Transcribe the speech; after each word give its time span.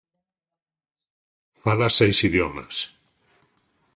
Fala 1.63 1.87
seis 1.97 2.17
idiomas. 2.29 2.75